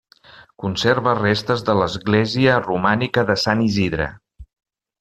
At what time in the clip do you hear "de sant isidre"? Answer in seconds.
3.31-4.09